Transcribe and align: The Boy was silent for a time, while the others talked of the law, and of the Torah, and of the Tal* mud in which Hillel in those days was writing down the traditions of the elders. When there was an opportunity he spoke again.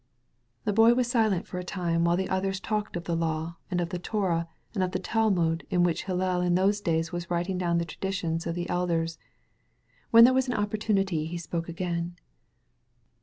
The 0.65 0.73
Boy 0.73 0.95
was 0.95 1.05
silent 1.05 1.45
for 1.45 1.59
a 1.59 1.63
time, 1.63 2.03
while 2.05 2.17
the 2.17 2.27
others 2.27 2.59
talked 2.59 2.95
of 2.95 3.03
the 3.03 3.15
law, 3.15 3.57
and 3.69 3.79
of 3.79 3.89
the 3.89 3.99
Torah, 3.99 4.47
and 4.73 4.83
of 4.83 4.93
the 4.93 4.97
Tal* 4.99 5.29
mud 5.29 5.63
in 5.69 5.83
which 5.83 6.05
Hillel 6.05 6.41
in 6.41 6.55
those 6.55 6.81
days 6.81 7.11
was 7.11 7.29
writing 7.29 7.59
down 7.59 7.77
the 7.77 7.85
traditions 7.85 8.47
of 8.47 8.55
the 8.55 8.67
elders. 8.67 9.19
When 10.09 10.23
there 10.23 10.33
was 10.33 10.47
an 10.47 10.55
opportunity 10.55 11.27
he 11.27 11.37
spoke 11.37 11.69
again. 11.69 12.15